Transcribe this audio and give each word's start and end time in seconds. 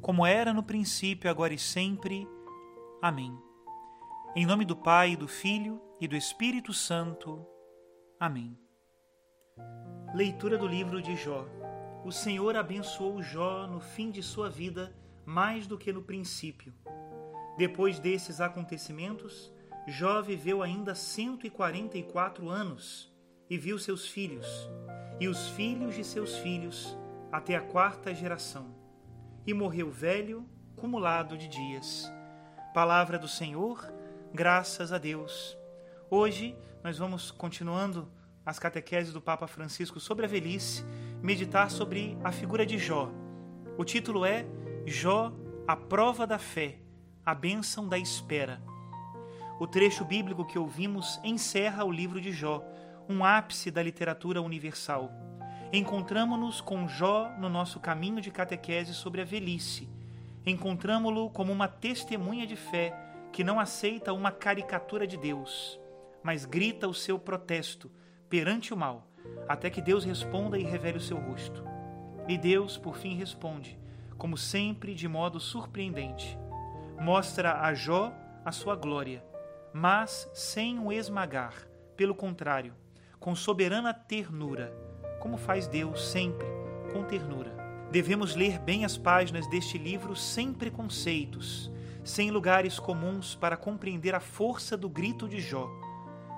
como 0.00 0.24
era 0.24 0.52
no 0.52 0.62
princípio, 0.62 1.30
agora 1.30 1.52
e 1.52 1.58
sempre. 1.58 2.28
Amém. 3.02 3.36
Em 4.34 4.46
nome 4.46 4.64
do 4.64 4.76
Pai, 4.76 5.16
do 5.16 5.26
Filho 5.26 5.80
e 6.00 6.06
do 6.06 6.16
Espírito 6.16 6.72
Santo. 6.72 7.44
Amém. 8.18 8.56
Leitura 10.14 10.56
do 10.56 10.66
livro 10.66 11.02
de 11.02 11.16
Jó. 11.16 11.46
O 12.04 12.12
Senhor 12.12 12.56
abençoou 12.56 13.22
Jó 13.22 13.66
no 13.66 13.80
fim 13.80 14.10
de 14.10 14.22
sua 14.22 14.48
vida 14.48 14.94
mais 15.26 15.66
do 15.66 15.76
que 15.76 15.92
no 15.92 16.02
princípio. 16.02 16.72
Depois 17.56 17.98
desses 17.98 18.40
acontecimentos, 18.40 19.52
Jó 19.86 20.22
viveu 20.22 20.62
ainda 20.62 20.94
144 20.94 22.48
anos 22.48 23.12
e 23.50 23.58
viu 23.58 23.78
seus 23.78 24.06
filhos, 24.06 24.46
e 25.18 25.26
os 25.26 25.48
filhos 25.48 25.94
de 25.94 26.04
seus 26.04 26.36
filhos, 26.38 26.96
até 27.32 27.56
a 27.56 27.62
quarta 27.62 28.14
geração 28.14 28.77
e 29.48 29.54
morreu 29.54 29.90
velho, 29.90 30.46
cumulado 30.76 31.38
de 31.38 31.48
dias. 31.48 32.12
Palavra 32.74 33.18
do 33.18 33.26
Senhor, 33.26 33.90
graças 34.30 34.92
a 34.92 34.98
Deus. 34.98 35.56
Hoje 36.10 36.54
nós 36.84 36.98
vamos 36.98 37.30
continuando 37.30 38.12
as 38.44 38.58
catequeses 38.58 39.10
do 39.10 39.22
Papa 39.22 39.46
Francisco 39.46 39.98
sobre 39.98 40.26
a 40.26 40.28
velhice, 40.28 40.84
meditar 41.22 41.70
sobre 41.70 42.18
a 42.22 42.30
figura 42.30 42.66
de 42.66 42.76
Jó. 42.76 43.10
O 43.78 43.86
título 43.86 44.22
é 44.26 44.44
Jó, 44.84 45.32
a 45.66 45.74
prova 45.74 46.26
da 46.26 46.38
fé, 46.38 46.80
a 47.24 47.34
bênção 47.34 47.88
da 47.88 47.96
espera. 47.96 48.60
O 49.58 49.66
trecho 49.66 50.04
bíblico 50.04 50.44
que 50.44 50.58
ouvimos 50.58 51.18
encerra 51.24 51.86
o 51.86 51.90
livro 51.90 52.20
de 52.20 52.32
Jó, 52.32 52.62
um 53.08 53.24
ápice 53.24 53.70
da 53.70 53.82
literatura 53.82 54.42
universal 54.42 55.10
encontramos-nos 55.72 56.60
com 56.60 56.88
Jó 56.88 57.30
no 57.38 57.48
nosso 57.48 57.78
caminho 57.78 58.20
de 58.20 58.30
catequese 58.30 58.94
sobre 58.94 59.20
a 59.20 59.24
velhice. 59.24 59.88
Encontramo-lo 60.46 61.28
como 61.30 61.52
uma 61.52 61.68
testemunha 61.68 62.46
de 62.46 62.56
fé 62.56 62.94
que 63.32 63.44
não 63.44 63.60
aceita 63.60 64.14
uma 64.14 64.32
caricatura 64.32 65.06
de 65.06 65.18
Deus, 65.18 65.78
mas 66.22 66.46
grita 66.46 66.88
o 66.88 66.94
seu 66.94 67.18
protesto 67.18 67.90
perante 68.30 68.72
o 68.72 68.76
mal, 68.76 69.06
até 69.46 69.68
que 69.68 69.82
Deus 69.82 70.04
responda 70.04 70.58
e 70.58 70.64
revele 70.64 70.96
o 70.96 71.02
seu 71.02 71.18
rosto. 71.18 71.62
E 72.26 72.38
Deus, 72.38 72.78
por 72.78 72.96
fim, 72.96 73.14
responde, 73.14 73.78
como 74.16 74.38
sempre, 74.38 74.94
de 74.94 75.06
modo 75.06 75.38
surpreendente. 75.38 76.38
Mostra 76.98 77.60
a 77.60 77.74
Jó 77.74 78.12
a 78.42 78.52
sua 78.52 78.74
glória, 78.74 79.22
mas 79.72 80.30
sem 80.32 80.78
o 80.78 80.90
esmagar, 80.90 81.54
pelo 81.94 82.14
contrário, 82.14 82.74
com 83.20 83.34
soberana 83.34 83.92
ternura 83.92 84.87
como 85.20 85.36
faz 85.36 85.66
Deus 85.66 86.10
sempre, 86.10 86.46
com 86.92 87.04
ternura. 87.04 87.56
Devemos 87.90 88.34
ler 88.34 88.58
bem 88.58 88.84
as 88.84 88.98
páginas 88.98 89.46
deste 89.46 89.78
livro 89.78 90.14
sem 90.14 90.52
preconceitos, 90.52 91.70
sem 92.04 92.30
lugares 92.30 92.78
comuns 92.78 93.34
para 93.34 93.56
compreender 93.56 94.14
a 94.14 94.20
força 94.20 94.76
do 94.76 94.88
grito 94.88 95.28
de 95.28 95.40
Jó. 95.40 95.68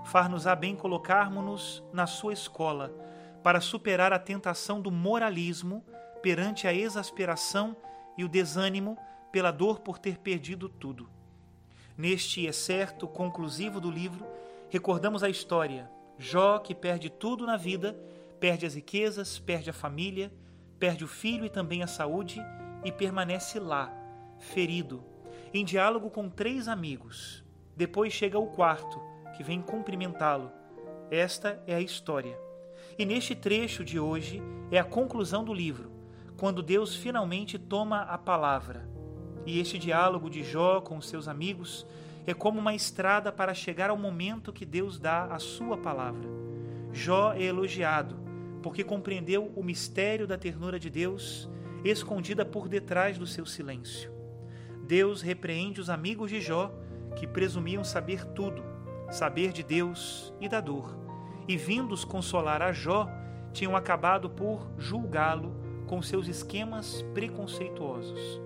Far-nos-á 0.05 0.55
bem 0.55 0.77
colocarmos-nos 0.77 1.83
na 1.93 2.07
sua 2.07 2.33
escola 2.33 2.95
para 3.43 3.61
superar 3.61 4.13
a 4.13 4.19
tentação 4.19 4.81
do 4.81 4.91
moralismo 4.91 5.85
perante 6.23 6.67
a 6.67 6.75
exasperação 6.75 7.77
e 8.17 8.25
o 8.25 8.29
desânimo 8.29 8.97
pela 9.33 9.51
dor 9.51 9.81
por 9.81 9.99
ter 9.99 10.19
perdido 10.19 10.69
tudo. 10.69 11.09
Neste 11.97 12.47
excerto 12.47 13.07
conclusivo 13.07 13.81
do 13.81 13.91
livro, 13.91 14.27
recordamos 14.69 15.23
a 15.23 15.29
história: 15.29 15.91
Jó 16.19 16.59
que 16.59 16.75
perde 16.75 17.11
tudo 17.11 17.47
na 17.47 17.57
vida 17.57 17.97
perde 18.41 18.65
as 18.67 18.75
riquezas, 18.75 19.39
perde 19.39 19.69
a 19.71 19.75
família, 19.75 20.33
perde 20.79 21.05
o 21.05 21.09
filho 21.09 21.45
e 21.45 21.51
também 21.51 21.83
a 21.83 21.87
saúde 21.87 22.41
e 22.83 22.91
permanece 22.91 23.61
lá, 23.61 23.93
ferido, 24.39 25.05
em 25.53 25.65
diálogo 25.65 26.09
com 26.09 26.29
três 26.29 26.67
amigos. 26.67 27.45
Depois 27.77 28.13
chega 28.13 28.39
o 28.39 28.47
quarto, 28.47 29.01
que 29.37 29.45
vem 29.45 29.61
cumprimentá-lo. 29.61 30.51
Esta 31.11 31.63
é 31.67 31.75
a 31.75 31.81
história. 31.81 32.39
E 32.99 33.05
neste 33.05 33.35
trecho 33.35 33.85
de 33.85 33.99
hoje 33.99 34.43
é 34.71 34.79
a 34.79 34.85
conclusão 34.85 35.45
do 35.45 35.53
livro, 35.53 35.91
quando 36.37 36.63
Deus 36.63 36.97
finalmente 36.97 37.59
toma 37.59 38.03
a 38.03 38.17
palavra. 38.17 38.89
E 39.45 39.59
este 39.59 39.79
diálogo 39.79 40.31
de 40.31 40.43
Jó 40.43 40.81
com 40.81 41.01
seus 41.01 41.29
amigos 41.29 41.87
é 42.27 42.35
como 42.35 42.59
uma 42.59 42.75
estrada 42.75 43.33
para 43.33 43.55
chegar 43.55 43.91
ao 43.91 43.97
momento 43.97 44.53
que 44.53 44.65
Deus 44.65 44.99
dá 44.99 45.25
a 45.25 45.39
sua 45.39 45.77
palavra. 45.77 46.29
Jó 46.93 47.33
é 47.33 47.45
elogiado, 47.45 48.20
porque 48.63 48.85
compreendeu 48.85 49.53
o 49.57 49.63
mistério 49.63 50.27
da 50.27 50.37
ternura 50.37 50.79
de 50.79 50.91
Deus 50.91 51.49
escondida 51.85 52.45
por 52.45 52.69
detrás 52.69 53.19
do 53.19 53.27
seu 53.27 53.47
silêncio. 53.47 54.13
Deus 54.87 55.23
repreende 55.23 55.81
os 55.81 55.89
amigos 55.89 56.31
de 56.31 56.41
Jó 56.41 56.73
que 57.17 57.27
presumiam 57.27 57.83
saber 57.83 58.25
tudo, 58.27 58.63
saber 59.11 59.53
de 59.53 59.63
Deus 59.63 60.33
e 60.41 60.49
da 60.49 60.61
dor, 60.61 60.97
e 61.49 61.57
vindos 61.57 62.05
consolar 62.05 62.61
a 62.63 62.73
Jó, 62.73 63.09
tinham 63.53 63.75
acabado 63.77 64.31
por 64.31 64.71
julgá-lo 64.79 65.55
com 65.87 66.01
seus 66.03 66.29
esquemas 66.29 67.03
preconceituosos. 67.15 68.41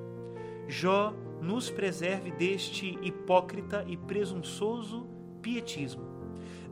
Jó 0.69 1.13
nos 1.43 1.69
preserve 1.69 2.31
deste 2.31 2.99
hipócrita 3.03 3.85
e 3.87 3.97
presunçoso 3.97 5.07
pietismo 5.43 6.15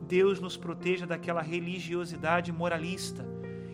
Deus 0.03 0.39
nos 0.39 0.55
proteja 0.55 1.07
daquela 1.07 1.41
religiosidade 1.41 2.51
moralista 2.51 3.25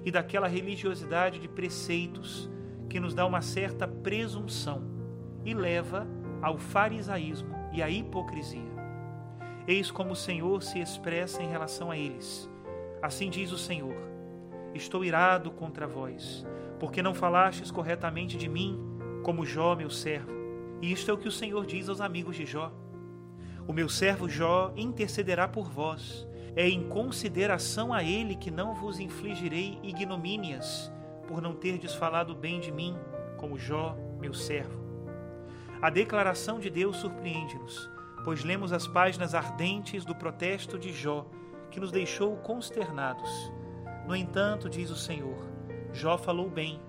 e 0.05 0.11
daquela 0.11 0.47
religiosidade 0.47 1.39
de 1.39 1.47
preceitos 1.47 2.49
que 2.89 2.99
nos 2.99 3.13
dá 3.13 3.25
uma 3.25 3.41
certa 3.41 3.87
presunção 3.87 4.83
e 5.43 5.53
leva 5.53 6.07
ao 6.41 6.57
farisaísmo 6.57 7.55
e 7.73 7.81
à 7.81 7.89
hipocrisia. 7.89 8.79
Eis 9.67 9.91
como 9.91 10.13
o 10.13 10.15
Senhor 10.15 10.63
se 10.63 10.79
expressa 10.79 11.43
em 11.43 11.49
relação 11.49 11.91
a 11.91 11.97
eles. 11.97 12.49
Assim 13.01 13.29
diz 13.29 13.51
o 13.51 13.57
Senhor: 13.57 13.95
Estou 14.73 15.05
irado 15.05 15.51
contra 15.51 15.87
vós, 15.87 16.45
porque 16.79 17.03
não 17.03 17.13
falastes 17.13 17.69
corretamente 17.69 18.37
de 18.37 18.49
mim, 18.49 18.79
como 19.23 19.45
Jó, 19.45 19.75
meu 19.75 19.89
servo. 19.89 20.31
E 20.81 20.91
isto 20.91 21.11
é 21.11 21.13
o 21.13 21.17
que 21.17 21.27
o 21.27 21.31
Senhor 21.31 21.65
diz 21.65 21.89
aos 21.89 22.01
amigos 22.01 22.35
de 22.35 22.45
Jó. 22.45 22.71
O 23.69 23.71
meu 23.71 23.87
servo 23.87 24.27
Jó 24.27 24.73
intercederá 24.75 25.47
por 25.47 25.69
vós. 25.69 26.27
É 26.55 26.67
em 26.67 26.89
consideração 26.89 27.93
a 27.93 28.03
ele 28.03 28.35
que 28.35 28.49
não 28.49 28.73
vos 28.73 28.99
infligirei 28.99 29.77
ignomínias, 29.83 30.91
por 31.27 31.39
não 31.39 31.53
terdes 31.53 31.93
falado 31.93 32.33
bem 32.33 32.59
de 32.59 32.71
mim, 32.71 32.97
como 33.37 33.59
Jó, 33.59 33.95
meu 34.19 34.33
servo. 34.33 34.83
A 35.79 35.91
declaração 35.91 36.59
de 36.59 36.67
Deus 36.71 36.97
surpreende-nos, 36.97 37.87
pois 38.25 38.43
lemos 38.43 38.73
as 38.73 38.87
páginas 38.87 39.35
ardentes 39.35 40.03
do 40.03 40.15
protesto 40.15 40.79
de 40.79 40.91
Jó, 40.91 41.27
que 41.69 41.79
nos 41.79 41.91
deixou 41.91 42.37
consternados. 42.37 43.29
No 44.07 44.15
entanto, 44.15 44.67
diz 44.67 44.89
o 44.89 44.95
Senhor, 44.95 45.45
Jó 45.93 46.17
falou 46.17 46.49
bem, 46.49 46.81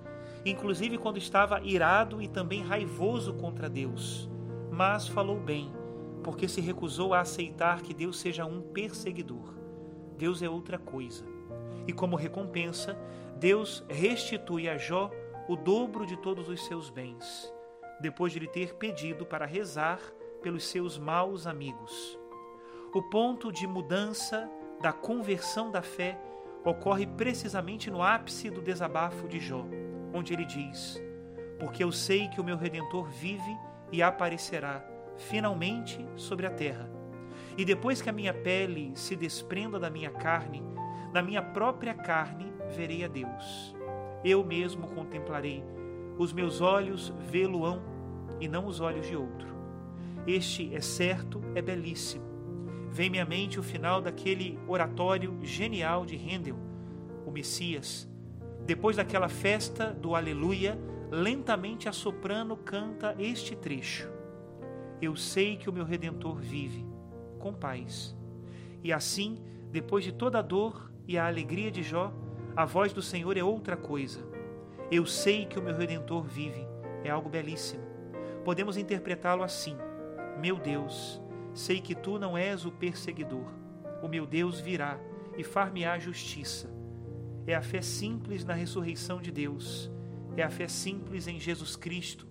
inclusive 0.46 0.96
quando 0.96 1.18
estava 1.18 1.60
irado 1.60 2.22
e 2.22 2.26
também 2.26 2.64
raivoso 2.64 3.34
contra 3.34 3.68
Deus, 3.68 4.30
mas 4.70 5.06
falou 5.06 5.38
bem 5.38 5.78
porque 6.22 6.48
se 6.48 6.60
recusou 6.60 7.14
a 7.14 7.20
aceitar 7.20 7.82
que 7.82 7.94
Deus 7.94 8.18
seja 8.18 8.44
um 8.44 8.60
perseguidor. 8.60 9.54
Deus 10.16 10.42
é 10.42 10.48
outra 10.48 10.78
coisa. 10.78 11.24
E 11.86 11.92
como 11.92 12.16
recompensa, 12.16 12.96
Deus 13.36 13.84
restitui 13.88 14.68
a 14.68 14.76
Jó 14.76 15.10
o 15.48 15.56
dobro 15.56 16.06
de 16.06 16.16
todos 16.16 16.48
os 16.48 16.64
seus 16.66 16.90
bens, 16.90 17.52
depois 18.00 18.32
de 18.32 18.38
lhe 18.38 18.46
ter 18.46 18.74
pedido 18.74 19.24
para 19.24 19.46
rezar 19.46 19.98
pelos 20.42 20.64
seus 20.64 20.98
maus 20.98 21.46
amigos. 21.46 22.18
O 22.92 23.02
ponto 23.02 23.50
de 23.50 23.66
mudança 23.66 24.48
da 24.80 24.92
conversão 24.92 25.70
da 25.70 25.82
fé 25.82 26.20
ocorre 26.64 27.06
precisamente 27.06 27.90
no 27.90 28.02
ápice 28.02 28.50
do 28.50 28.60
desabafo 28.60 29.26
de 29.26 29.38
Jó, 29.38 29.64
onde 30.12 30.32
ele 30.32 30.44
diz: 30.44 31.02
Porque 31.58 31.82
eu 31.82 31.90
sei 31.90 32.28
que 32.28 32.40
o 32.40 32.44
meu 32.44 32.56
redentor 32.56 33.08
vive 33.08 33.56
e 33.90 34.02
aparecerá 34.02 34.84
finalmente 35.28 36.04
sobre 36.16 36.46
a 36.46 36.50
terra. 36.50 36.90
E 37.56 37.64
depois 37.64 38.00
que 38.00 38.08
a 38.08 38.12
minha 38.12 38.32
pele 38.32 38.92
se 38.94 39.14
desprenda 39.14 39.78
da 39.78 39.90
minha 39.90 40.10
carne, 40.10 40.62
na 41.12 41.22
minha 41.22 41.42
própria 41.42 41.94
carne 41.94 42.52
verei 42.74 43.04
a 43.04 43.08
Deus. 43.08 43.74
Eu 44.24 44.44
mesmo 44.44 44.86
contemplarei, 44.88 45.62
os 46.18 46.32
meus 46.32 46.60
olhos 46.60 47.12
vê-lo-ão 47.30 47.82
e 48.40 48.48
não 48.48 48.66
os 48.66 48.80
olhos 48.80 49.06
de 49.06 49.16
outro. 49.16 49.48
Este 50.26 50.74
é 50.74 50.80
certo, 50.80 51.40
é 51.54 51.62
belíssimo. 51.62 52.24
Vem-me 52.90 53.20
à 53.20 53.24
mente 53.24 53.58
o 53.58 53.62
final 53.62 54.00
daquele 54.00 54.58
oratório 54.66 55.38
genial 55.42 56.04
de 56.04 56.16
Handel, 56.16 56.56
o 57.26 57.30
Messias. 57.30 58.08
Depois 58.66 58.96
daquela 58.96 59.28
festa 59.28 59.92
do 59.92 60.14
Aleluia, 60.14 60.78
lentamente 61.10 61.88
a 61.88 61.92
soprano 61.92 62.56
canta 62.56 63.14
este 63.18 63.56
trecho: 63.56 64.10
Eu 65.00 65.16
sei 65.16 65.56
que 65.56 65.68
o 65.68 65.72
meu 65.72 65.84
redentor 65.84 66.36
vive, 66.36 66.86
com 67.38 67.52
paz. 67.52 68.14
E 68.82 68.92
assim, 68.92 69.38
depois 69.70 70.04
de 70.04 70.12
toda 70.12 70.38
a 70.38 70.42
dor 70.42 70.92
e 71.06 71.18
a 71.18 71.26
alegria 71.26 71.70
de 71.70 71.82
Jó, 71.82 72.12
a 72.54 72.64
voz 72.64 72.92
do 72.92 73.02
Senhor 73.02 73.36
é 73.36 73.42
outra 73.42 73.76
coisa. 73.76 74.20
Eu 74.90 75.06
sei 75.06 75.46
que 75.46 75.58
o 75.58 75.62
meu 75.62 75.76
redentor 75.76 76.24
vive, 76.24 76.66
é 77.04 77.10
algo 77.10 77.28
belíssimo. 77.28 77.82
Podemos 78.44 78.76
interpretá-lo 78.76 79.42
assim: 79.42 79.76
Meu 80.40 80.56
Deus, 80.56 81.20
sei 81.54 81.80
que 81.80 81.94
tu 81.94 82.18
não 82.18 82.36
és 82.36 82.64
o 82.64 82.72
perseguidor. 82.72 83.46
O 84.02 84.08
meu 84.08 84.26
Deus 84.26 84.60
virá 84.60 84.98
e 85.36 85.44
far-me-á 85.44 85.98
justiça. 85.98 86.70
É 87.46 87.54
a 87.54 87.62
fé 87.62 87.80
simples 87.80 88.44
na 88.44 88.54
ressurreição 88.54 89.20
de 89.20 89.30
Deus 89.30 89.90
é 90.36 90.42
a 90.42 90.50
fé 90.50 90.68
simples 90.68 91.26
em 91.26 91.38
Jesus 91.38 91.76
Cristo, 91.76 92.26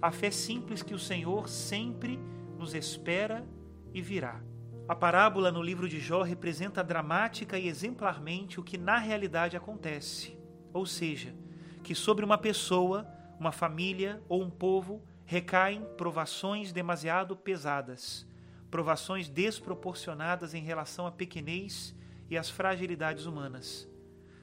a 0.00 0.10
fé 0.10 0.30
simples 0.30 0.82
que 0.82 0.94
o 0.94 0.98
Senhor 0.98 1.48
sempre 1.48 2.18
nos 2.58 2.74
espera 2.74 3.46
e 3.92 4.00
virá. 4.00 4.40
A 4.88 4.94
parábola 4.94 5.52
no 5.52 5.62
livro 5.62 5.88
de 5.88 6.00
Jó 6.00 6.22
representa 6.22 6.82
dramática 6.82 7.58
e 7.58 7.68
exemplarmente 7.68 8.58
o 8.58 8.62
que 8.62 8.78
na 8.78 8.96
realidade 8.96 9.56
acontece, 9.56 10.38
ou 10.72 10.86
seja, 10.86 11.34
que 11.82 11.94
sobre 11.94 12.24
uma 12.24 12.38
pessoa, 12.38 13.06
uma 13.38 13.52
família 13.52 14.22
ou 14.28 14.42
um 14.42 14.50
povo 14.50 15.02
recaem 15.24 15.84
provações 15.96 16.72
demasiado 16.72 17.36
pesadas, 17.36 18.26
provações 18.70 19.28
desproporcionadas 19.28 20.54
em 20.54 20.62
relação 20.62 21.06
à 21.06 21.12
pequenez 21.12 21.94
e 22.30 22.38
às 22.38 22.48
fragilidades 22.48 23.26
humanas. 23.26 23.86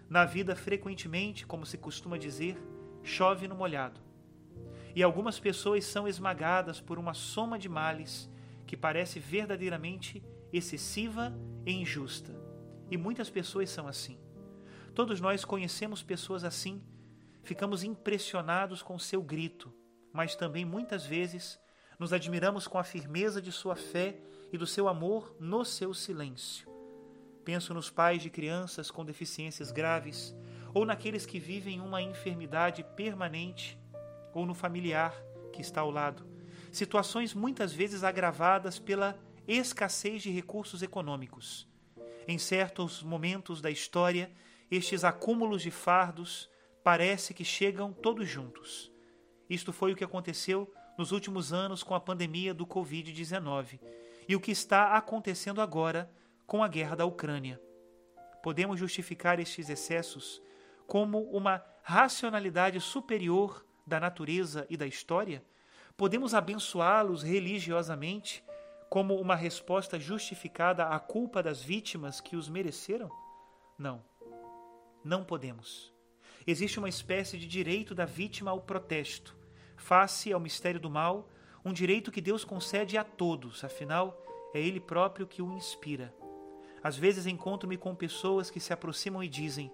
Na 0.08 0.25
vida, 0.25 0.56
frequentemente, 0.56 1.46
como 1.46 1.66
se 1.66 1.78
costuma 1.78 2.18
dizer, 2.18 2.56
chove 3.04 3.48
no 3.48 3.56
molhado. 3.56 4.05
E 4.96 5.04
algumas 5.04 5.38
pessoas 5.40 5.86
são 5.86 6.08
esmagadas 6.08 6.80
por 6.80 6.98
uma 6.98 7.14
soma 7.14 7.60
de 7.60 7.68
males 7.68 8.30
que 8.66 8.78
parece 8.78 9.20
verdadeiramente 9.20 10.24
excessiva 10.54 11.38
e 11.66 11.74
injusta. 11.74 12.34
E 12.90 12.98
muitas 12.98 13.30
pessoas 13.30 13.70
são 13.70 13.88
assim. 13.88 14.18
Todos 14.94 15.20
nós 15.20 15.44
conhecemos 15.44 16.02
pessoas 16.02 16.46
assim, 16.46 16.82
ficamos 17.44 17.84
impressionados 17.84 18.82
com 18.82 18.98
seu 18.98 19.22
grito, 19.22 19.74
mas 20.14 20.36
também 20.36 20.64
muitas 20.64 21.06
vezes 21.06 21.60
nos 22.00 22.14
admiramos 22.14 22.66
com 22.66 22.78
a 22.78 22.84
firmeza 22.84 23.42
de 23.42 23.52
sua 23.52 23.76
fé 23.76 24.18
e 24.52 24.58
do 24.58 24.66
seu 24.66 24.88
amor 24.88 25.36
no 25.40 25.66
seu 25.66 25.94
silêncio. 25.94 26.70
Penso 27.44 27.74
nos 27.74 27.90
pais 27.90 28.22
de 28.22 28.30
crianças 28.30 28.90
com 28.90 29.04
deficiências 29.04 29.72
graves 29.72 30.34
ou 30.74 30.86
naqueles 30.86 31.26
que 31.26 31.40
vivem 31.40 31.82
uma 31.82 32.02
enfermidade 32.02 32.84
permanente, 32.96 33.78
ou 34.36 34.46
no 34.46 34.54
familiar 34.54 35.16
que 35.52 35.62
está 35.62 35.82
ao 35.82 35.90
lado. 35.90 36.24
Situações 36.72 37.34
muitas 37.34 37.74
vezes 37.74 38.04
agravadas 38.04 38.78
pela 38.78 39.18
escassez 39.48 40.22
de 40.22 40.30
recursos 40.30 40.84
econômicos. 40.84 41.68
Em 42.28 42.38
certos 42.38 43.02
momentos 43.02 43.62
da 43.62 43.72
história, 43.72 44.30
estes 44.70 45.04
acúmulos 45.04 45.62
de 45.62 45.72
fardos 45.72 46.50
parece 46.84 47.34
que 47.34 47.46
chegam 47.46 47.94
todos 47.94 48.28
juntos. 48.28 48.92
Isto 49.50 49.72
foi 49.72 49.94
o 49.94 49.96
que 49.96 50.04
aconteceu 50.04 50.72
nos 50.98 51.12
últimos 51.12 51.54
anos 51.54 51.82
com 51.82 51.96
a 51.96 52.00
pandemia 52.00 52.54
do 52.54 52.66
Covid-19 52.66 53.80
e 54.28 54.36
o 54.36 54.40
que 54.40 54.52
está 54.52 54.98
acontecendo 54.98 55.62
agora 55.62 56.12
com 56.46 56.64
a 56.64 56.68
guerra 56.68 56.96
da 56.96 57.06
Ucrânia. 57.06 57.62
Podemos 58.44 58.80
justificar 58.80 59.40
estes 59.40 59.70
excessos 59.70 60.42
como 60.88 61.22
uma 61.32 61.64
racionalidade 61.82 62.80
superior 62.82 63.65
da 63.86 64.00
natureza 64.00 64.66
e 64.70 64.78
da 64.78 64.88
história? 64.88 65.44
Podemos 65.96 66.34
abençoá-los 66.34 67.24
religiosamente 67.24 68.44
como 68.90 69.16
uma 69.20 69.36
resposta 69.36 70.00
justificada 70.00 70.88
à 70.88 71.00
culpa 71.00 71.42
das 71.42 71.62
vítimas 71.62 72.20
que 72.20 72.36
os 72.36 72.50
mereceram? 72.50 73.10
Não. 73.78 74.04
Não 75.04 75.24
podemos. 75.24 75.94
Existe 76.48 76.80
uma 76.80 76.90
espécie 76.90 77.38
de 77.38 77.48
direito 77.48 77.96
da 77.96 78.06
vítima 78.06 78.52
ao 78.52 78.62
protesto, 78.62 79.36
face 79.76 80.32
ao 80.32 80.40
mistério 80.40 80.80
do 80.80 80.90
mal, 80.90 81.30
um 81.64 81.74
direito 81.74 82.12
que 82.12 82.22
Deus 82.22 82.46
concede 82.46 82.98
a 82.98 83.04
todos, 83.04 83.64
afinal, 83.64 84.22
é 84.54 84.60
Ele 84.60 84.80
próprio 84.80 85.26
que 85.26 85.42
o 85.42 85.52
inspira. 85.52 86.14
Às 86.84 86.96
vezes 86.96 87.26
encontro-me 87.26 87.78
com 87.78 87.96
pessoas 87.96 88.52
que 88.52 88.60
se 88.60 88.72
aproximam 88.72 89.24
e 89.24 89.28
dizem: 89.28 89.72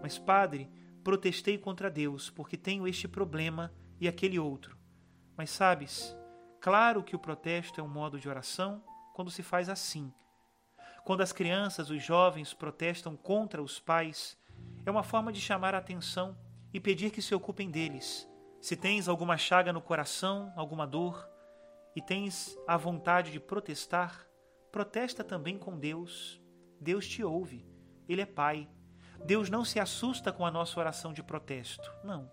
mas, 0.00 0.18
padre, 0.18 0.68
protestei 1.04 1.58
contra 1.58 1.90
Deus 1.90 2.30
porque 2.30 2.56
tenho 2.56 2.88
este 2.88 3.06
problema 3.06 3.72
e 4.00 4.08
aquele 4.08 4.38
outro. 4.38 4.76
Mas 5.36 5.50
sabes, 5.50 6.16
claro 6.60 7.04
que 7.04 7.14
o 7.14 7.18
protesto 7.18 7.80
é 7.80 7.84
um 7.84 7.88
modo 7.88 8.18
de 8.18 8.28
oração 8.28 8.82
quando 9.14 9.30
se 9.30 9.42
faz 9.42 9.68
assim. 9.68 10.12
Quando 11.04 11.20
as 11.20 11.32
crianças, 11.32 11.90
os 11.90 12.02
jovens 12.02 12.54
protestam 12.54 13.14
contra 13.14 13.62
os 13.62 13.78
pais, 13.78 14.38
é 14.86 14.90
uma 14.90 15.02
forma 15.02 15.30
de 15.30 15.40
chamar 15.40 15.74
a 15.74 15.78
atenção 15.78 16.36
e 16.72 16.80
pedir 16.80 17.10
que 17.10 17.22
se 17.22 17.34
ocupem 17.34 17.70
deles. 17.70 18.28
Se 18.60 18.74
tens 18.74 19.06
alguma 19.06 19.36
chaga 19.36 19.72
no 19.72 19.82
coração, 19.82 20.52
alguma 20.56 20.86
dor, 20.86 21.28
e 21.94 22.00
tens 22.00 22.56
a 22.66 22.76
vontade 22.76 23.30
de 23.30 23.38
protestar, 23.38 24.26
protesta 24.72 25.22
também 25.22 25.58
com 25.58 25.78
Deus. 25.78 26.40
Deus 26.80 27.06
te 27.06 27.22
ouve. 27.22 27.64
Ele 28.08 28.22
é 28.22 28.26
Pai. 28.26 28.68
Deus 29.24 29.48
não 29.48 29.64
se 29.64 29.80
assusta 29.80 30.30
com 30.30 30.44
a 30.44 30.50
nossa 30.50 30.78
oração 30.78 31.10
de 31.10 31.22
protesto. 31.22 31.90
Não. 32.04 32.30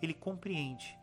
Ele 0.00 0.14
compreende. 0.14 0.96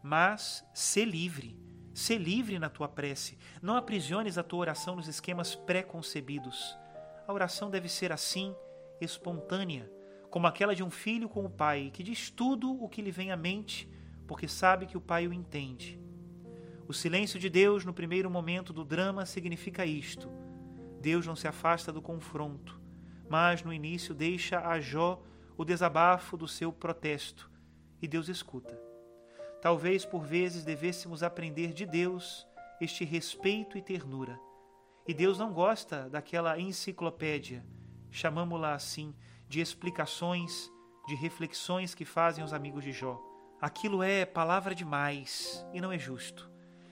Mas 0.00 0.64
se 0.72 1.04
livre. 1.04 1.58
Se 1.92 2.16
livre 2.16 2.56
na 2.56 2.70
tua 2.70 2.88
prece. 2.88 3.36
Não 3.60 3.74
aprisiones 3.74 4.38
a 4.38 4.44
tua 4.44 4.60
oração 4.60 4.94
nos 4.94 5.08
esquemas 5.08 5.56
pré-concebidos. 5.56 6.78
A 7.26 7.32
oração 7.32 7.68
deve 7.68 7.88
ser 7.88 8.12
assim, 8.12 8.54
espontânea, 9.00 9.90
como 10.30 10.46
aquela 10.46 10.74
de 10.74 10.84
um 10.84 10.90
filho 10.90 11.28
com 11.28 11.44
o 11.44 11.50
pai, 11.50 11.90
que 11.92 12.04
diz 12.04 12.30
tudo 12.30 12.72
o 12.72 12.88
que 12.88 13.02
lhe 13.02 13.10
vem 13.10 13.32
à 13.32 13.36
mente, 13.36 13.90
porque 14.26 14.46
sabe 14.46 14.86
que 14.86 14.96
o 14.96 15.00
pai 15.00 15.26
o 15.26 15.32
entende. 15.32 16.00
O 16.86 16.92
silêncio 16.92 17.40
de 17.40 17.50
Deus 17.50 17.84
no 17.84 17.92
primeiro 17.92 18.30
momento 18.30 18.72
do 18.72 18.84
drama 18.84 19.26
significa 19.26 19.84
isto: 19.84 20.30
Deus 21.00 21.26
não 21.26 21.34
se 21.34 21.48
afasta 21.48 21.92
do 21.92 22.00
confronto 22.00 22.79
mas 23.30 23.62
no 23.62 23.72
início 23.72 24.12
deixa 24.12 24.66
a 24.66 24.80
Jó 24.80 25.22
o 25.56 25.64
desabafo 25.64 26.36
do 26.36 26.48
seu 26.48 26.72
protesto 26.72 27.48
e 28.02 28.08
Deus 28.08 28.28
escuta. 28.28 28.76
Talvez 29.62 30.04
por 30.04 30.24
vezes 30.24 30.64
devêssemos 30.64 31.22
aprender 31.22 31.72
de 31.72 31.86
Deus 31.86 32.44
este 32.80 33.04
respeito 33.04 33.78
e 33.78 33.82
ternura. 33.82 34.36
E 35.06 35.14
Deus 35.14 35.38
não 35.38 35.52
gosta 35.52 36.08
daquela 36.08 36.58
enciclopédia, 36.58 37.64
chamamos-la 38.10 38.74
assim, 38.74 39.14
de 39.48 39.60
explicações, 39.60 40.68
de 41.06 41.14
reflexões 41.14 41.94
que 41.94 42.04
fazem 42.04 42.42
os 42.42 42.52
amigos 42.52 42.82
de 42.82 42.90
Jó. 42.90 43.22
Aquilo 43.60 44.02
é 44.02 44.26
palavra 44.26 44.74
demais 44.74 45.64
e 45.72 45.80
não 45.80 45.92
é 45.92 45.98
justo. 45.98 46.50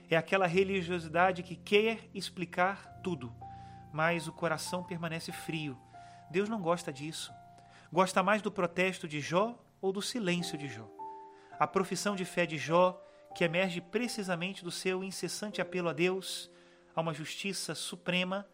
É 0.09 0.17
aquela 0.17 0.47
religiosidade 0.47 1.43
que 1.43 1.57
quer 1.57 2.09
explicar 2.15 3.01
tudo, 3.03 3.35
mas 3.93 4.29
o 4.29 4.33
coração 4.33 4.85
permanece 4.85 5.33
frio 5.33 5.77
Deus 6.31 6.49
não 6.49 6.61
gosta 6.61 6.93
disso. 6.93 7.33
Gosta 7.93 8.23
mais 8.23 8.43
do 8.43 8.51
protesto 8.51 9.09
de 9.09 9.21
Jó 9.21 9.59
ou 9.81 9.93
do 9.93 10.03
silêncio 10.03 10.59
de 10.59 10.69
Jó. 10.69 10.89
A 11.59 11.67
profissão 11.67 12.15
de 12.15 12.25
fé 12.25 12.45
de 12.45 12.59
Jó, 12.59 13.03
que 13.35 13.45
emerge 13.45 13.81
precisamente 13.81 14.63
do 14.63 14.71
seu 14.71 15.03
incessante 15.03 15.61
apelo 15.61 15.89
a 15.89 15.93
Deus, 15.93 16.51
a 16.95 17.01
uma 17.01 17.15
justiça 17.15 17.75
suprema, 17.75 18.47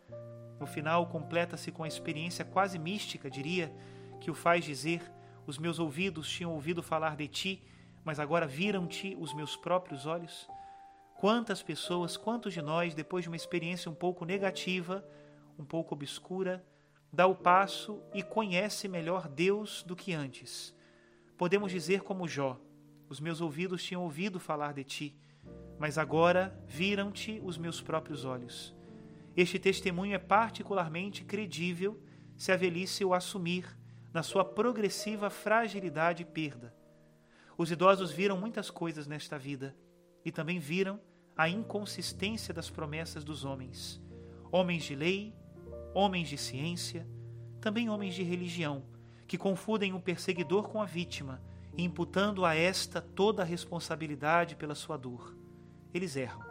no 0.61 0.67
final 0.67 1.07
completa-se 1.09 1.73
com 1.73 1.83
a 1.83 1.89
experiência 1.89 2.45
quase 2.45 2.79
mística, 2.79 3.31
diria, 3.31 3.75
que 4.21 4.31
o 4.31 4.35
faz 4.35 4.65
dizer: 4.65 5.03
Os 5.47 5.59
meus 5.59 5.79
ouvidos 5.79 6.29
tinham 6.29 6.53
ouvido 6.53 6.83
falar 6.83 7.17
de 7.17 7.27
ti, 7.27 7.63
mas 8.05 8.21
agora 8.21 8.47
viram-te 8.47 9.17
os 9.19 9.35
meus 9.35 9.57
próprios 9.57 10.07
olhos. 10.07 10.49
Quantas 11.17 11.63
pessoas, 11.63 12.17
quantos 12.17 12.53
de 12.53 12.63
nós, 12.63 12.95
depois 12.95 13.25
de 13.25 13.29
uma 13.29 13.37
experiência 13.37 13.91
um 13.91 13.95
pouco 13.95 14.25
negativa, 14.25 15.05
um 15.59 15.65
pouco 15.65 15.95
obscura, 15.95 16.65
dá 17.15 17.27
o 17.29 17.35
passo 17.35 18.03
e 18.13 18.23
conhece 18.23 18.89
melhor 18.89 19.29
Deus 19.29 19.85
do 19.85 19.95
que 19.95 20.13
antes? 20.13 20.75
Podemos 21.39 21.71
dizer 21.71 22.03
como 22.03 22.27
Jó: 22.27 22.61
Os 23.09 23.21
meus 23.21 23.41
ouvidos 23.41 23.83
tinham 23.85 24.03
ouvido 24.03 24.41
falar 24.41 24.73
de 24.75 24.83
ti, 24.83 25.17
mas 25.79 25.97
agora 25.97 26.59
viram-te 26.67 27.41
os 27.45 27.57
meus 27.57 27.81
próprios 27.81 28.25
olhos. 28.25 28.75
Este 29.37 29.59
testemunho 29.59 30.15
é 30.15 30.19
particularmente 30.19 31.25
credível 31.25 32.01
se 32.37 32.51
a 32.51 32.57
velhice 32.57 33.05
o 33.05 33.15
assumir 33.15 33.65
na 34.13 34.23
sua 34.23 34.45
progressiva 34.45 35.31
fragilidade 35.31 36.23
e 36.23 36.27
perda. 36.27 36.75
Os 37.57 37.71
idosos 37.71 38.11
viram 38.11 38.37
muitas 38.37 38.71
coisas 38.71 39.07
nesta 39.07 39.39
vida 39.39 39.77
e 40.25 40.33
também 40.33 40.59
viram 40.59 41.01
a 41.37 41.49
inconsistência 41.49 42.53
das 42.53 42.71
promessas 42.71 43.23
dos 43.25 43.45
homens, 43.45 44.01
homens 44.51 44.85
de 44.85 44.95
lei, 44.95 45.35
homens 45.95 46.29
de 46.29 46.37
ciência, 46.37 47.07
também 47.61 47.89
homens 47.89 48.15
de 48.15 48.23
religião, 48.23 48.85
que 49.27 49.39
confundem 49.39 49.95
o 49.95 50.01
perseguidor 50.01 50.69
com 50.69 50.83
a 50.83 50.85
vítima, 50.85 51.41
imputando 51.79 52.45
a 52.45 52.55
esta 52.55 53.01
toda 53.01 53.43
a 53.43 53.47
responsabilidade 53.47 54.57
pela 54.57 54.75
sua 54.75 54.97
dor. 54.97 55.35
Eles 55.95 56.17
erram. 56.17 56.45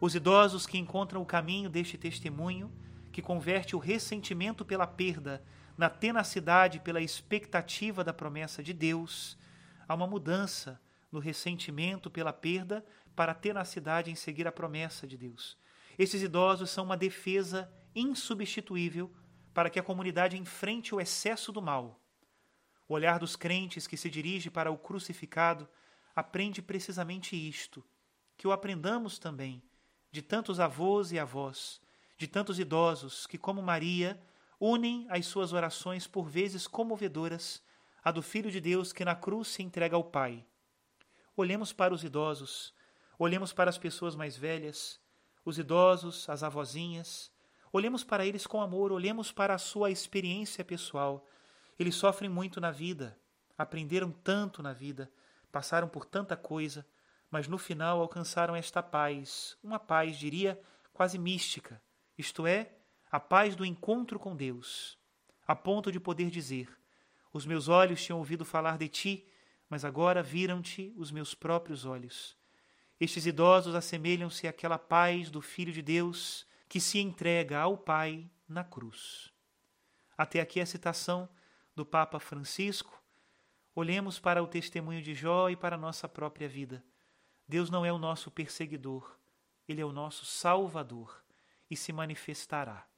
Os 0.00 0.14
idosos 0.14 0.66
que 0.66 0.78
encontram 0.78 1.22
o 1.22 1.26
caminho 1.26 1.70
deste 1.70 1.96
testemunho, 1.96 2.72
que 3.12 3.22
converte 3.22 3.76
o 3.76 3.78
ressentimento 3.78 4.64
pela 4.64 4.86
perda 4.86 5.44
na 5.76 5.88
tenacidade 5.88 6.80
pela 6.80 7.00
expectativa 7.00 8.02
da 8.02 8.12
promessa 8.12 8.62
de 8.62 8.72
Deus, 8.72 9.38
há 9.86 9.94
uma 9.94 10.06
mudança 10.06 10.80
no 11.10 11.18
ressentimento 11.18 12.10
pela 12.10 12.32
perda 12.32 12.84
para 13.14 13.32
a 13.32 13.34
tenacidade 13.34 14.10
em 14.10 14.14
seguir 14.14 14.48
a 14.48 14.52
promessa 14.52 15.06
de 15.06 15.16
Deus. 15.16 15.56
Esses 15.98 16.22
idosos 16.22 16.70
são 16.70 16.84
uma 16.84 16.96
defesa 16.96 17.70
insubstituível 17.94 19.10
para 19.52 19.70
que 19.70 19.78
a 19.78 19.82
comunidade 19.82 20.36
enfrente 20.36 20.94
o 20.94 21.00
excesso 21.00 21.52
do 21.52 21.60
mal. 21.60 22.00
O 22.88 22.94
olhar 22.94 23.18
dos 23.18 23.36
crentes 23.36 23.86
que 23.86 23.96
se 23.96 24.10
dirige 24.10 24.50
para 24.50 24.70
o 24.70 24.78
crucificado 24.78 25.68
aprende 26.14 26.60
precisamente 26.60 27.36
isto, 27.36 27.84
que 28.36 28.46
o 28.46 28.52
aprendamos 28.52 29.18
também 29.18 29.62
de 30.10 30.20
tantos 30.20 30.60
avós 30.60 31.10
e 31.10 31.18
avós, 31.18 31.80
de 32.18 32.28
tantos 32.28 32.58
idosos 32.58 33.26
que, 33.26 33.38
como 33.38 33.62
Maria, 33.62 34.22
unem 34.60 35.06
as 35.08 35.26
suas 35.26 35.54
orações 35.54 36.06
por 36.06 36.28
vezes 36.28 36.66
comovedoras 36.66 37.62
a 38.04 38.12
do 38.12 38.20
Filho 38.20 38.50
de 38.50 38.60
Deus 38.60 38.92
que 38.92 39.04
na 39.04 39.16
cruz 39.16 39.48
se 39.48 39.62
entrega 39.62 39.96
ao 39.96 40.04
Pai. 40.04 40.44
Olhemos 41.34 41.72
para 41.72 41.94
os 41.94 42.04
idosos, 42.04 42.74
olhemos 43.18 43.54
para 43.54 43.70
as 43.70 43.78
pessoas 43.78 44.14
mais 44.14 44.36
velhas, 44.36 45.00
os 45.44 45.58
idosos, 45.58 46.28
as 46.28 46.42
avózinhas, 46.42 47.31
olhemos 47.72 48.04
para 48.04 48.26
eles 48.26 48.46
com 48.46 48.60
amor, 48.60 48.92
olhemos 48.92 49.32
para 49.32 49.54
a 49.54 49.58
sua 49.58 49.90
experiência 49.90 50.64
pessoal. 50.64 51.26
Eles 51.78 51.94
sofrem 51.94 52.28
muito 52.28 52.60
na 52.60 52.70
vida, 52.70 53.18
aprenderam 53.56 54.10
tanto 54.10 54.62
na 54.62 54.72
vida, 54.72 55.10
passaram 55.50 55.88
por 55.88 56.04
tanta 56.04 56.36
coisa, 56.36 56.86
mas 57.30 57.48
no 57.48 57.56
final 57.56 58.00
alcançaram 58.00 58.54
esta 58.54 58.82
paz, 58.82 59.56
uma 59.62 59.78
paz, 59.78 60.18
diria, 60.18 60.60
quase 60.92 61.18
mística, 61.18 61.80
isto 62.16 62.46
é, 62.46 62.72
a 63.10 63.18
paz 63.18 63.56
do 63.56 63.64
encontro 63.64 64.18
com 64.18 64.36
Deus, 64.36 64.98
a 65.46 65.56
ponto 65.56 65.90
de 65.90 65.98
poder 65.98 66.30
dizer: 66.30 66.68
Os 67.32 67.46
meus 67.46 67.68
olhos 67.68 68.04
tinham 68.04 68.18
ouvido 68.18 68.44
falar 68.44 68.76
de 68.76 68.88
ti, 68.88 69.26
mas 69.68 69.84
agora 69.84 70.22
viram-te 70.22 70.92
os 70.96 71.10
meus 71.10 71.34
próprios 71.34 71.86
olhos. 71.86 72.36
Estes 73.00 73.24
idosos 73.24 73.74
assemelham-se 73.74 74.46
àquela 74.46 74.78
paz 74.78 75.30
do 75.30 75.40
Filho 75.40 75.72
de 75.72 75.80
Deus 75.80 76.46
que 76.72 76.80
se 76.80 76.98
entrega 76.98 77.58
ao 77.60 77.76
Pai 77.76 78.30
na 78.48 78.64
cruz. 78.64 79.30
Até 80.16 80.40
aqui 80.40 80.58
a 80.58 80.64
citação 80.64 81.28
do 81.76 81.84
Papa 81.84 82.18
Francisco. 82.18 82.98
Olhemos 83.74 84.18
para 84.18 84.42
o 84.42 84.46
testemunho 84.46 85.02
de 85.02 85.14
Jó 85.14 85.50
e 85.50 85.54
para 85.54 85.76
a 85.76 85.78
nossa 85.78 86.08
própria 86.08 86.48
vida. 86.48 86.82
Deus 87.46 87.68
não 87.68 87.84
é 87.84 87.92
o 87.92 87.98
nosso 87.98 88.30
perseguidor, 88.30 89.18
ele 89.68 89.82
é 89.82 89.84
o 89.84 89.92
nosso 89.92 90.24
salvador 90.24 91.22
e 91.70 91.76
se 91.76 91.92
manifestará. 91.92 92.88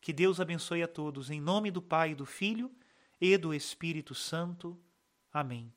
Que 0.00 0.10
Deus 0.10 0.40
abençoe 0.40 0.82
a 0.82 0.88
todos, 0.88 1.28
em 1.28 1.38
nome 1.38 1.70
do 1.70 1.82
Pai, 1.82 2.14
do 2.14 2.24
Filho 2.24 2.74
e 3.20 3.36
do 3.36 3.52
Espírito 3.52 4.14
Santo. 4.14 4.82
Amém. 5.30 5.70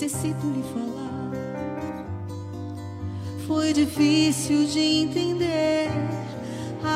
Necessito 0.00 0.46
lhe 0.46 0.62
falar. 0.72 1.30
Foi 3.46 3.72
difícil 3.74 4.64
de 4.64 4.78
entender 4.78 5.88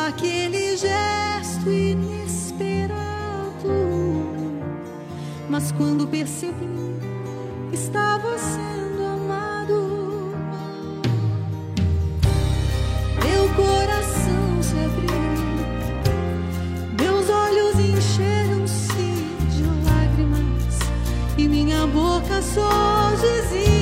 aquele 0.08 0.75
gesto 0.76 1.68
inesperado, 1.68 2.94
mas 5.50 5.70
quando 5.73 6.06
percebi, 6.06 6.64
estava 7.73 8.38
sendo 8.38 8.73
pessoas 22.44 23.20
diziam. 23.22 23.73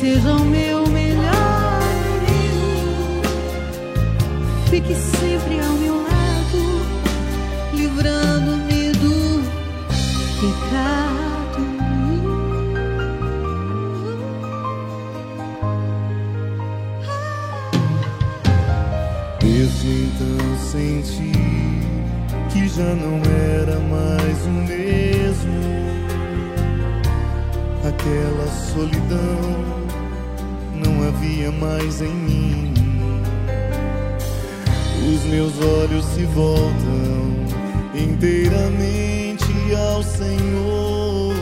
Boca 0.00 0.20
só. 0.22 0.38
fique 4.70 4.94
sempre 4.94 5.60
ao 5.60 5.72
meu 5.74 5.94
lado, 5.94 6.62
livrando-me 7.74 8.92
do 8.92 9.42
pecado. 10.40 11.18
então 19.90 20.58
senti 20.58 21.32
que 22.52 22.68
já 22.68 22.94
não 22.94 23.20
era 23.56 23.78
mais 23.80 24.46
o 24.46 24.50
mesmo. 24.50 25.58
Aquela 27.84 28.46
solidão 28.48 29.77
havia 31.38 31.52
mais 31.52 32.02
em 32.02 32.12
mim. 32.12 32.74
Os 35.14 35.24
meus 35.24 35.52
olhos 35.60 36.04
se 36.06 36.24
voltam 36.24 37.32
inteiramente 37.94 39.46
ao 39.92 40.02
Senhor. 40.02 41.34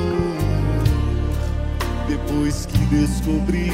Depois 2.08 2.66
que 2.66 2.78
descobri 2.86 3.72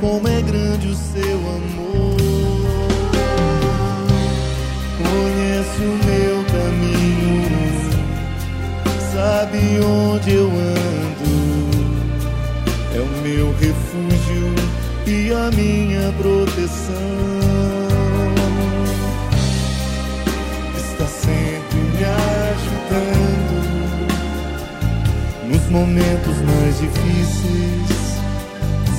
como 0.00 0.28
é 0.28 0.40
grande 0.42 0.88
o 0.88 0.94
seu 0.94 1.36
amor, 1.36 2.16
conhece 4.96 5.82
o 5.82 5.98
meu 6.06 6.44
caminho, 6.44 7.48
sabe 9.12 9.58
onde 9.84 10.34
eu 10.34 10.46
ando, 10.46 11.28
é 12.94 13.00
o 13.00 13.22
meu 13.22 13.52
refúgio 13.52 14.67
e 15.08 15.32
a 15.32 15.50
minha 15.50 16.12
proteção. 16.12 17.38
momentos 25.70 26.36
mais 26.42 26.78
difíceis, 26.80 28.18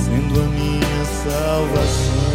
sendo 0.04 0.40
a 0.40 0.44
minha 0.44 1.04
salvação. 1.24 2.30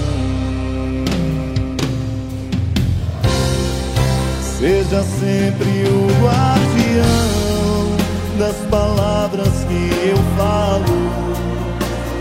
Seja 4.60 5.04
sempre 5.04 5.70
o 5.88 6.08
guardião 6.24 7.98
das 8.38 8.56
palavras 8.70 9.66
que 9.68 10.10
eu 10.10 10.18
falo, 10.38 11.35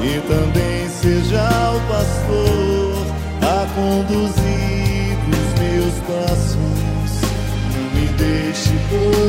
e 0.04 0.20
também 0.28 0.88
seja 0.90 1.48
o 1.72 1.80
pastor 1.88 3.06
a 3.40 3.66
conduzir 3.74 5.16
os 5.32 5.48
meus 5.58 5.94
passos. 6.06 6.58
Não 7.74 7.86
me 8.00 8.06
deixe 8.18 8.74
por 8.90 9.23